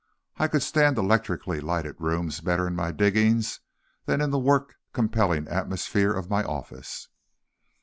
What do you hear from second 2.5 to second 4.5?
in my diggings than in the